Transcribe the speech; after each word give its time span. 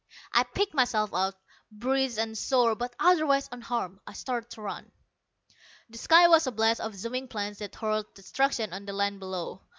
I 0.33 0.41
picked 0.41 0.73
myself 0.73 1.13
up, 1.13 1.39
bruised 1.71 2.17
and 2.17 2.35
sore, 2.35 2.73
but 2.73 2.95
otherwise 2.99 3.47
unharmed. 3.51 3.99
I 4.07 4.13
started 4.13 4.49
to 4.53 4.61
run. 4.63 4.91
The 5.91 5.99
sky 5.99 6.27
was 6.27 6.47
a 6.47 6.51
blaze 6.51 6.79
of 6.79 6.95
zooming 6.95 7.27
planes 7.27 7.59
that 7.59 7.75
hurled 7.75 8.11
destruction 8.15 8.73
on 8.73 8.85
the 8.87 8.93
land 8.93 9.19
below. 9.19 9.61